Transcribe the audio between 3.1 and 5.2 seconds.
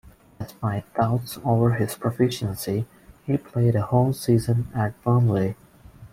he played a whole season at